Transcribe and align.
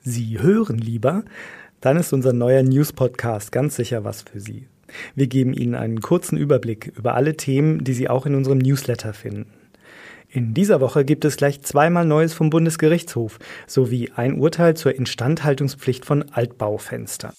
Sie 0.00 0.40
hören 0.40 0.78
lieber? 0.78 1.24
Dann 1.80 1.96
ist 1.96 2.12
unser 2.12 2.32
neuer 2.32 2.62
News-Podcast 2.62 3.52
ganz 3.52 3.76
sicher 3.76 4.04
was 4.04 4.22
für 4.22 4.40
Sie. 4.40 4.66
Wir 5.14 5.26
geben 5.26 5.52
Ihnen 5.52 5.74
einen 5.74 6.00
kurzen 6.00 6.38
Überblick 6.38 6.92
über 6.96 7.14
alle 7.14 7.36
Themen, 7.36 7.84
die 7.84 7.92
Sie 7.92 8.08
auch 8.08 8.26
in 8.26 8.34
unserem 8.34 8.58
Newsletter 8.58 9.12
finden. 9.12 9.46
In 10.28 10.54
dieser 10.54 10.80
Woche 10.80 11.04
gibt 11.04 11.24
es 11.24 11.36
gleich 11.36 11.62
zweimal 11.62 12.04
Neues 12.04 12.34
vom 12.34 12.50
Bundesgerichtshof 12.50 13.38
sowie 13.66 14.10
ein 14.14 14.38
Urteil 14.38 14.76
zur 14.76 14.94
Instandhaltungspflicht 14.94 16.04
von 16.04 16.30
Altbaufenstern. 16.30 17.32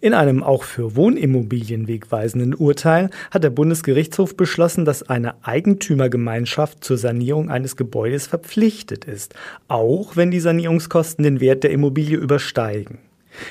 In 0.00 0.14
einem 0.14 0.44
auch 0.44 0.62
für 0.62 0.94
Wohnimmobilien 0.94 1.88
wegweisenden 1.88 2.54
Urteil 2.54 3.10
hat 3.32 3.42
der 3.42 3.50
Bundesgerichtshof 3.50 4.36
beschlossen, 4.36 4.84
dass 4.84 5.02
eine 5.02 5.44
Eigentümergemeinschaft 5.44 6.84
zur 6.84 6.98
Sanierung 6.98 7.50
eines 7.50 7.74
Gebäudes 7.74 8.28
verpflichtet 8.28 9.06
ist, 9.06 9.34
auch 9.66 10.14
wenn 10.14 10.30
die 10.30 10.38
Sanierungskosten 10.38 11.24
den 11.24 11.40
Wert 11.40 11.64
der 11.64 11.72
Immobilie 11.72 12.16
übersteigen. 12.16 12.98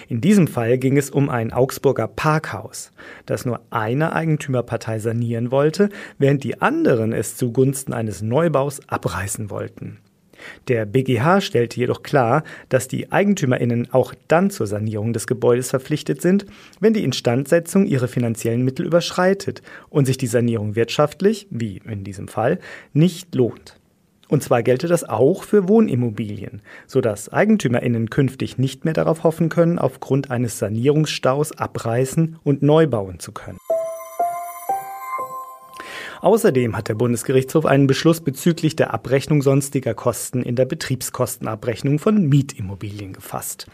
In 0.08 0.22
diesem 0.22 0.48
Fall 0.48 0.78
ging 0.78 0.98
es 0.98 1.10
um 1.10 1.30
ein 1.30 1.52
Augsburger 1.52 2.08
Parkhaus, 2.08 2.92
das 3.26 3.46
nur 3.46 3.60
eine 3.70 4.14
Eigentümerpartei 4.14 5.00
sanieren 5.00 5.52
wollte, 5.52 5.90
während 6.18 6.46
die 6.46 6.62
anderen 6.62 7.12
es 7.12 7.36
zugunsten 7.36 7.92
eines 7.92 8.22
Neubaus 8.22 8.80
abreißen 8.88 9.50
wollten. 9.50 10.00
Der 10.68 10.86
BGH 10.86 11.42
stellte 11.42 11.80
jedoch 11.80 12.04
klar, 12.04 12.44
dass 12.70 12.88
die 12.88 13.12
Eigentümerinnen 13.12 13.94
auch 13.94 14.14
dann 14.28 14.50
zur 14.50 14.68
Sanierung 14.68 15.14
des 15.14 15.28
Gebäudes 15.28 15.70
verpflichtet 15.70 16.22
sind, 16.22 16.46
wenn 16.80 16.94
die 16.94 17.04
Instandsetzung 17.04 17.86
ihre 17.86 18.08
finanziellen 18.08 18.64
Mittel 18.64 18.86
überschreitet 18.86 19.62
und 19.90 20.06
sich 20.06 20.18
die 20.18 20.28
Sanierung 20.28 20.76
wirtschaftlich, 20.76 21.48
wie 21.50 21.82
in 21.86 22.04
diesem 22.04 22.28
Fall, 22.28 22.60
nicht 22.94 23.34
lohnt. 23.36 23.80
Und 24.30 24.44
zwar 24.44 24.62
gelte 24.62 24.88
das 24.88 25.08
auch 25.08 25.44
für 25.44 25.70
Wohnimmobilien, 25.70 26.62
sodass 26.86 27.32
Eigentümerinnen 27.32 28.10
künftig 28.10 28.58
nicht 28.58 28.84
mehr 28.84 28.94
darauf 28.94 29.24
hoffen 29.24 29.50
können, 29.50 29.80
aufgrund 29.80 30.30
eines 30.32 30.60
Sanierungsstaus 30.60 31.54
abreißen 31.54 32.38
und 32.44 32.62
neu 32.62 32.88
bauen 32.88 33.20
zu 33.20 33.32
können. 33.32 33.58
Außerdem 36.22 36.76
hat 36.76 36.88
der 36.90 36.96
Bundesgerichtshof 36.96 37.66
einen 37.66 37.88
Beschluss 37.88 38.22
bezüglich 38.22 38.76
der 38.76 38.94
Abrechnung 38.94 39.42
sonstiger 39.42 39.94
Kosten 39.94 40.42
in 40.42 40.56
der 40.56 40.66
Betriebskostenabrechnung 40.66 42.00
von 42.00 42.28
Mietimmobilien 42.28 43.14
gefasst. 43.14 43.68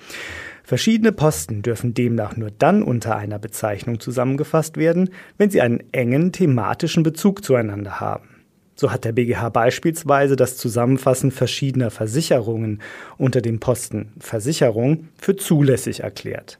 Verschiedene 0.64 1.12
Posten 1.12 1.62
dürfen 1.62 1.94
demnach 1.94 2.38
nur 2.38 2.50
dann 2.52 2.84
unter 2.84 3.18
einer 3.18 3.40
Bezeichnung 3.40 4.00
zusammengefasst 4.00 4.78
werden, 4.78 5.10
wenn 5.38 5.50
sie 5.50 5.62
einen 5.62 5.84
engen 5.92 6.32
thematischen 6.32 7.04
Bezug 7.04 7.44
zueinander 7.44 8.00
haben. 8.00 8.30
So 8.76 8.92
hat 8.92 9.06
der 9.06 9.12
BGH 9.12 9.50
beispielsweise 9.50 10.36
das 10.36 10.58
Zusammenfassen 10.58 11.32
verschiedener 11.32 11.92
Versicherungen 11.92 12.82
unter 13.18 13.42
dem 13.42 13.60
Posten 13.60 14.14
Versicherung 14.20 15.10
für 15.18 15.36
zulässig 15.36 16.00
erklärt. 16.00 16.60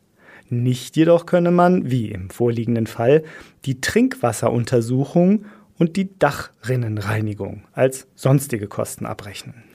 Nicht 0.50 0.95
jedoch 0.95 1.26
könne 1.26 1.52
man, 1.52 1.89
wie 1.89 2.11
im 2.11 2.30
vorliegenden 2.30 2.88
Fall, 2.88 3.23
die 3.66 3.81
Trinkwasseruntersuchung 3.81 5.45
und 5.77 5.95
die 5.95 6.17
Dachrinnenreinigung 6.17 7.63
als 7.73 8.07
sonstige 8.16 8.67
Kosten 8.67 9.05
abrechnen. 9.05 9.73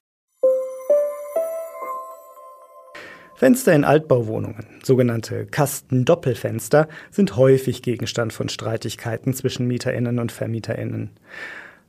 Fenster 3.38 3.72
in 3.72 3.84
Altbauwohnungen, 3.84 4.66
sogenannte 4.82 5.46
Kastendoppelfenster, 5.46 6.88
sind 7.12 7.36
häufig 7.36 7.82
Gegenstand 7.82 8.32
von 8.32 8.48
Streitigkeiten 8.48 9.32
zwischen 9.32 9.68
Mieterinnen 9.68 10.18
und 10.18 10.32
Vermieterinnen. 10.32 11.10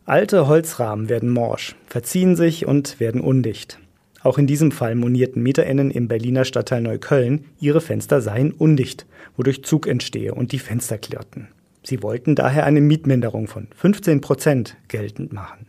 Alte 0.05 0.47
Holzrahmen 0.47 1.09
werden 1.09 1.29
morsch, 1.29 1.75
verziehen 1.87 2.35
sich 2.35 2.67
und 2.67 2.99
werden 2.99 3.21
undicht. 3.21 3.79
Auch 4.21 4.37
in 4.37 4.45
diesem 4.45 4.71
Fall 4.71 4.95
monierten 4.95 5.41
Mieterinnen 5.41 5.91
im 5.91 6.07
Berliner 6.07 6.45
Stadtteil 6.45 6.81
Neukölln, 6.81 7.45
ihre 7.59 7.81
Fenster 7.81 8.21
seien 8.21 8.51
undicht, 8.51 9.07
wodurch 9.35 9.63
Zug 9.63 9.87
entstehe 9.87 10.35
und 10.35 10.51
die 10.51 10.59
Fenster 10.59 10.97
klirrten. 10.99 11.47
Sie 11.89 12.03
wollten 12.03 12.35
daher 12.35 12.67
eine 12.67 12.81
Mietminderung 12.81 13.47
von 13.47 13.67
15 13.75 14.21
Prozent 14.21 14.77
geltend 14.89 15.33
machen. 15.33 15.65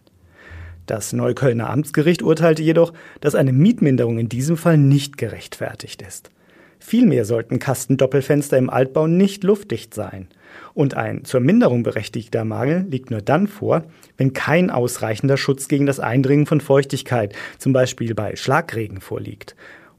Das 0.84 1.14
Neuköllner 1.14 1.70
Amtsgericht 1.70 2.20
urteilte 2.20 2.62
jedoch, 2.62 2.92
dass 3.22 3.34
eine 3.34 3.54
Mietminderung 3.54 4.19
in 4.19 4.28
diesem 4.28 4.59
Fall 4.59 4.76
nicht 4.76 5.16
gerechtfertigt 5.16 6.03
ist. 6.03 6.30
Vielmehr 6.78 7.25
sollten 7.25 7.59
Kastendoppelfenster 7.59 8.59
im 8.59 8.69
Altbau 8.69 9.06
nicht 9.06 9.44
luftdicht 9.44 9.94
sein. 9.94 10.28
Und 10.75 10.92
ein 10.92 11.25
zur 11.25 11.41
Minderung 11.41 11.84
berechtigter 11.84 12.44
Mangel 12.44 12.84
liegt 12.91 13.10
nur 13.10 13.22
dann 13.22 13.47
vor, 13.47 13.84
wenn 14.19 14.34
kein 14.34 14.69
ausreichender 14.69 15.38
Schutz 15.38 15.69
gegen 15.69 15.86
das 15.86 16.00
Eindringen 16.00 16.44
von 16.44 16.60
Feuchtigkeit, 16.60 17.34
zum 17.56 17.72
Beispiel 17.72 18.14
bei 18.14 18.36
Schlagregen, 18.36 19.00
vorliegt. 19.00 19.56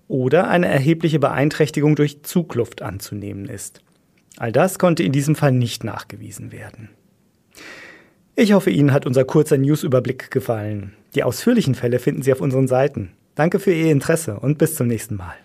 Oder 0.08 0.50
eine 0.50 0.68
erhebliche 0.68 1.18
Beeinträchtigung 1.18 1.96
durch 1.96 2.22
Zugluft 2.22 2.84
anzunehmen 2.84 3.46
ist. 3.46 3.82
All 4.38 4.52
das 4.52 4.80
konnte 4.80 5.04
in 5.04 5.12
diesem 5.12 5.36
Fall 5.36 5.52
nicht 5.52 5.84
nachgewiesen 5.84 6.52
werden. 6.52 6.90
Ich 8.36 8.54
hoffe, 8.54 8.72
Ihnen 8.72 8.94
hat 8.94 9.06
unser 9.06 9.26
kurzer 9.26 9.58
Newsüberblick 9.58 10.32
gefallen. 10.32 10.94
Die 11.16 11.24
ausführlichen 11.24 11.76
Fälle 11.76 12.00
finden 12.00 12.22
Sie 12.22 12.32
auf 12.32 12.42
unseren 12.42 12.68
Seiten. 12.68 13.12
Danke 13.36 13.60
für 13.60 13.74
Ihr 13.74 13.92
Interesse 13.92 14.40
und 14.40 14.58
bis 14.58 14.76
zum 14.76 14.88
nächsten 14.88 15.16
Mal. 15.16 15.36